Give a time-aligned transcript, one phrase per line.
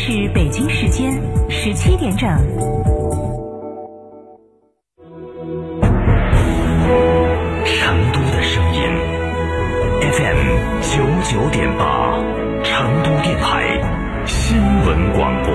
[0.00, 1.12] 是北京时间
[1.50, 2.30] 十七点整。
[7.64, 8.80] 成都的声音
[10.00, 10.38] ，FM
[10.82, 12.16] 九九点八，
[12.62, 14.56] 成都电台新
[14.86, 15.52] 闻广播。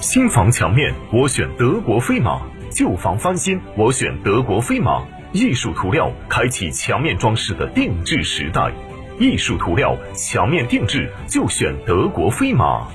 [0.00, 2.40] 新房墙面，我选德国飞马；
[2.74, 5.00] 旧房翻新，我选德国飞马。
[5.30, 8.68] 艺术涂料开启墙面装饰的定制时代，
[9.16, 12.88] 艺术涂料墙面定制就选德国飞马。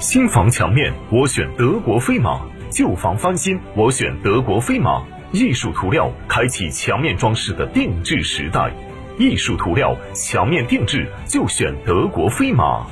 [0.00, 5.00] 新房墙面，我选德国飞马；旧房翻新，我选德国飞马。
[5.30, 8.72] 艺术涂料开启墙面装饰的定制时代，
[9.20, 12.84] 艺术涂料墙面定制就选德国飞马。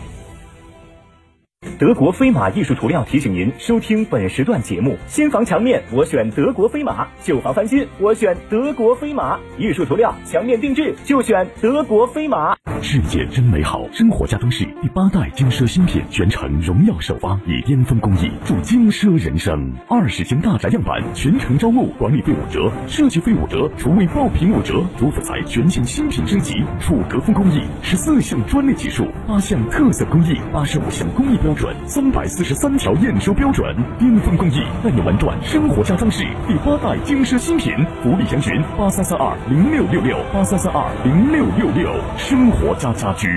[1.78, 12.56] 德国飞马艺术涂料提醒您收听本时段节目：新房墙面我选德国飞马，旧房翻新我选德国飞马，艺术涂料墙面定制就选德国飞马。
[12.80, 19.72] 世界真美好，生活家装饰第八代精奢新品全程荣耀首发，以巅峰工艺铸精奢人生。
[19.88, 43.28] 二十间大宅样板全程招募，管理费五折，设计费五折，厨卫爆品五折，主辅材全线新品升级，楚格风工艺，十四项专利技术，八项特色工艺，八十五项工艺标标准，三百四十三条验收标准，巅峰工艺带你玩转生活家装饰第八代精奢新品，福利详询八三三二零六六六八三三二零六六六，生活家家居。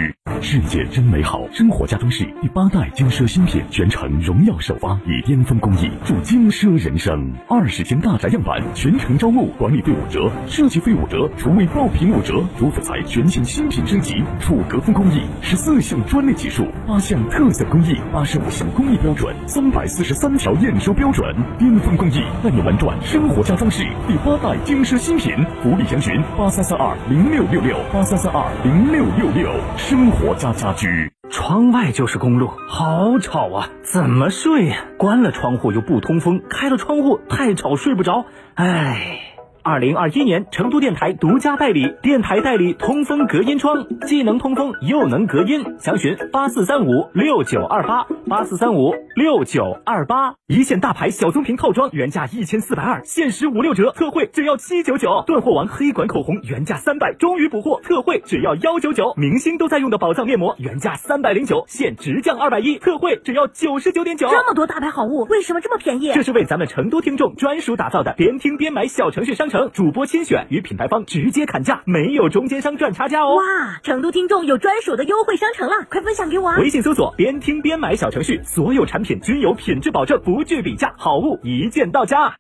[0.41, 7.33] 世界真美好，生活家装饰第八代精奢新品全程荣耀首发，以巅峰工艺铸精奢人生。
[7.49, 31.11] 二十间大宅样板全程招募，管理费五折，设计费五折，厨卫爆品五折，主辅材全线新品升级，触隔风工艺，十四项专利技术，八项特色工艺，八十五项工艺标准，三百四十三条验收标准，巅峰工艺带你玩转生活家装饰第八代精奢新品，福利详询八三三二零六六六八三三二零六六六，生活家家居。
[31.29, 33.69] 窗外就是公路，好吵啊！
[33.81, 38.25] 怎么睡呀、关了窗户又不通风，开了窗户太吵睡不着。
[38.53, 39.34] 唉。
[39.65, 45.65] 二零二一年，成都电台独家代理电台代理通风隔音窗，既能通风又能隔音。
[45.79, 50.35] 详询八四三五六九二八八四三五六九二八。
[50.45, 55.23] 一线大牌小棕瓶套装原价一千四百二，限时五六折，特惠只要七九九。
[55.25, 59.15] 断货王黑管口红原价三百，终于补货，特惠只要幺九九。
[59.17, 64.29] 明星都在用的宝藏面膜原价三百零九，现直降二百一，特惠只要九十九点九。
[64.29, 66.11] 这么多大牌好物，为什么这么便宜？
[66.13, 73.35] 这是为咱们成都听众专属打造的边听边买小程序商城，主播亲选与品牌方直接砍价，没有中间商赚差价哦。
[73.35, 76.57] 哇，成都听众有专属的优惠商城了，快分享给我啊！
[76.59, 82.35] 微信搜索“边听边买”小程序，所有产品均有品质保证，不惧比价，好物一键到家。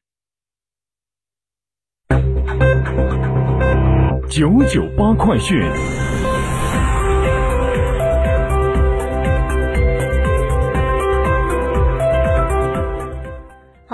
[4.29, 5.61] 九九八快讯。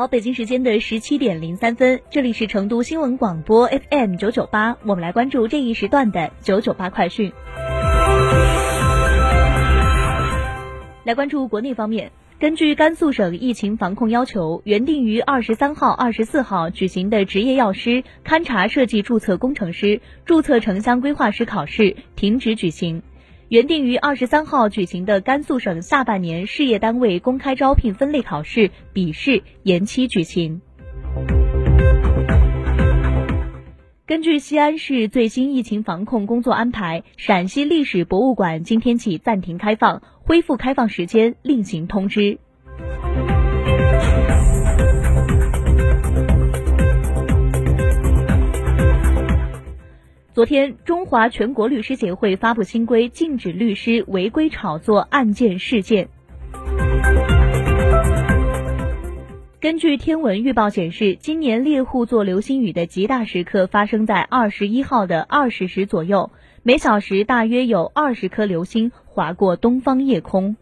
[0.01, 7.31] 好，北京时间的十七点零三分，这里是成都新闻广播 FM 九九八，我们来关注这一时段的九九八快讯。
[11.03, 23.03] 来关注国内方面，根据甘肃省疫情防控要求，原定于二十三号、二十四号举行的执业药师、勘察设计注册工程师、注册城乡规划师考试停止举行。
[23.51, 30.61] 原定于二十三号举行的甘肃省下半年事业单位公开招聘分类考试笔试延期举行。
[34.05, 42.39] 根据西安市最新疫情防控工作安排，陕西历史博物馆今天起暂停开放，恢复开放时间另行通知。
[50.33, 56.07] 昨天，中华全国律师协会发布新规，禁止律师违规炒作案件事件。
[59.59, 66.31] 根据天文预报显示，今年猎户座流星雨的极大时刻发生在二十一号的二十时左右，
[66.63, 70.55] 每小时大约有二十颗流星划过东方夜空。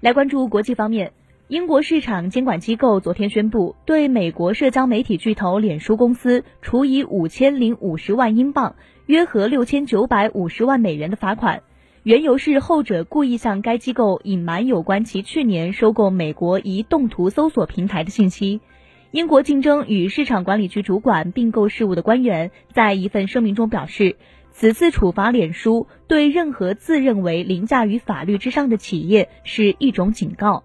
[0.00, 1.12] 来关注国际方面。
[1.52, 11.62] 英国市场监管机构昨天宣布，对美国社交媒体巨头脸书公司处以五千零五十万英镑（约合六千九百五十万美元）的罚款，
[12.04, 18.62] 缘由是后者故意向该机构隐瞒有关其去年收购美国移动图搜索平台的信息。
[19.10, 24.16] 英国竞争与市场管理局主管并购事务的官员在一份声明中表示，
[24.52, 30.64] 此次处罚脸书对任何自认为凌驾于法律之上的企业是一种警告。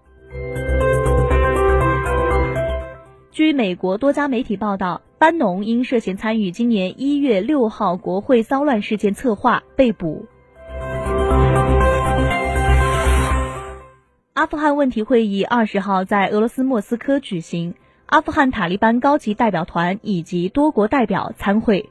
[3.30, 10.26] 据美国多家媒体报道，班农因涉嫌参与今年一月六号国会骚乱事件策划被捕。
[14.32, 17.74] 阿富汗问题会议二十号在俄罗斯莫斯科举行，
[18.06, 21.90] 阿富汗塔利班高级代表团以及多国代表参会。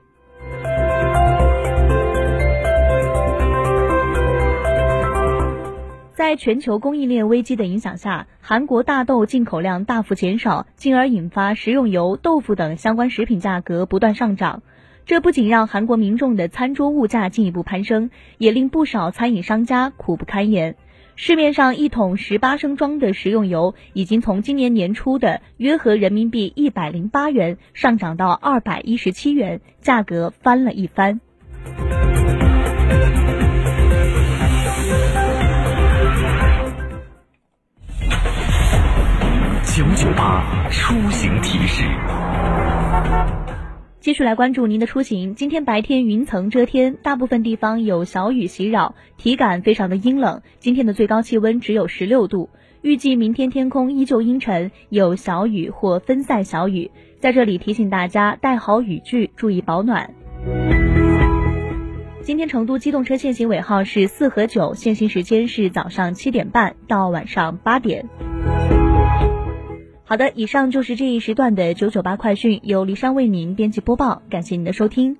[6.17, 14.63] 在全球供应链危机的影响下，韩国大豆进口量大幅减少，进而引发食用油、豆腐等相关食品价格不断上涨。
[15.05, 18.09] 这不仅让韩国民众的餐桌物价进一步攀升，
[18.39, 20.75] 也令不少餐饮商家苦不堪言。
[21.15, 31.21] 市面上一桶十八升装的食用油，已经从今年年初的约合人民币一百零八元上涨到二百一十七元，价格翻了一番。
[39.77, 41.83] 九九八出行提示，
[43.99, 45.35] 继续来关注您的出行。
[45.35, 50.41] 今天白天云层遮天，大部分地方有小雨袭扰，体感非常的阴冷。
[50.57, 52.49] 今天的最高气温只有十六度，
[52.81, 56.89] 预计明天天空依旧阴沉，有小雨或分散小雨。
[57.19, 60.09] 在这里提醒大家带好雨具，注意保暖。
[62.23, 68.09] 今天成都机动车限行尾号是四和九，限行时间是早上七点半到晚上八点。
[70.09, 75.17] 好的，以上就是这一时段的九九八快讯，由黎山为您编辑播报，感谢您的收听。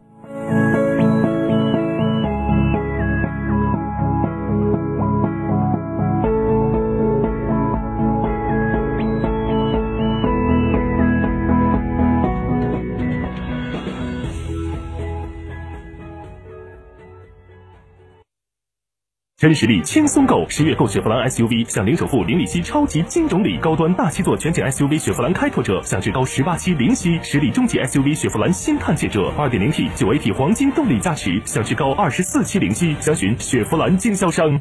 [19.40, 23.56] 真实力轻松购，十月购雪佛兰 SUV，享零首付、零利息，超级金融礼。
[23.60, 32.96] 高端大七座全景 SUV 雪佛兰开拓者，享至高十八期零息；实力中级 SUV 雪佛兰新探界者，二点零 T 九 AT 黄金动力加持，享至高二十四期零息。
[33.00, 34.60] 详询雪佛兰经销商。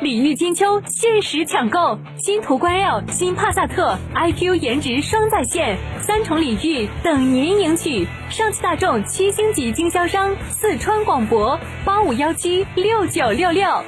[0.00, 8.06] 礼遇金秋，限时抢购新途观 L、新帕萨特，iQ 颜值双在线，三重礼遇等您领取。
[8.30, 13.82] 上汽大众七星级经销商，四川广博八五幺七六九六六。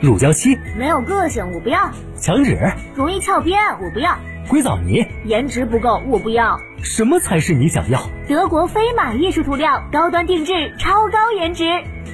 [0.00, 2.58] 乳胶漆没有个性，我不要；墙纸
[2.94, 4.12] 容易翘边，我不要；
[4.48, 6.58] 硅藻泥颜值不够，我不要。
[6.82, 8.00] 什么才是你想要？
[8.26, 11.64] 德国飞马艺术涂料，高端定制，超高颜值，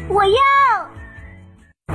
[0.08, 0.32] 我要。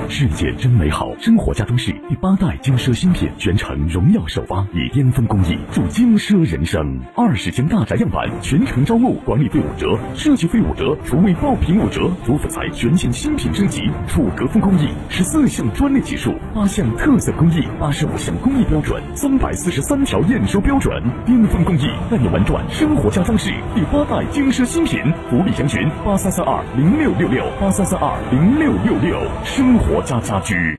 [0.09, 6.99] 世界真美好，生活家装饰第八代精奢新品，全程荣耀首发，以巅峰工艺铸精奢人生。
[7.13, 12.09] 二十间大宅样板，全程招募，管理费五折，设计费五折，厨卫爆品五折。
[12.25, 25.01] 主辅材全线新品升级，楚格风工艺，十四项专利技术，八项特色工艺，八十五项工艺标准，三百四十三条验收标准，巅峰工艺带你玩转生活家装饰第八代精奢新品。
[25.29, 29.86] 福利详询八三三二零六六六八三三二零六六六生活。
[29.89, 30.77] 国家家居，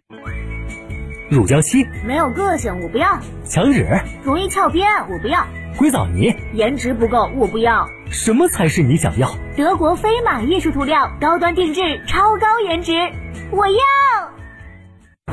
[1.30, 3.86] 乳胶漆没有个性，我不要；墙纸
[4.22, 5.40] 容易翘边，我不要；
[5.78, 7.88] 硅藻泥颜值不够，我不要。
[8.10, 9.34] 什么才是你想要？
[9.56, 12.92] 德国飞马艺术涂料，高端定制，超高颜值，
[13.50, 14.37] 我要。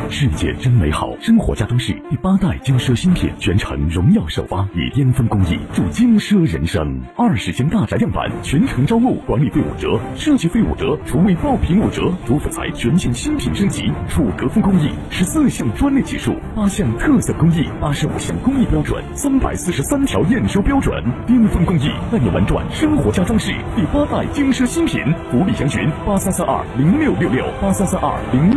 [0.09, 7.01] 世界真美好，生活家装饰第八代精奢新品，全程荣耀首发，以巅峰工艺铸精奢人生。
[7.17, 12.13] 二十间大宅样板，全程招募，管理费五折，设计费五折，厨卫爆品五折。
[12.25, 25.01] 主辅材全线新品升级，楚格风工艺，十四项专利技术，八项特色工艺，八十五项工艺标准，三百四十三条验收标准，巅峰工艺带你玩转生活家装饰第八代精奢新品。
[25.31, 28.53] 福利详询八三三二零六六六八三三二零。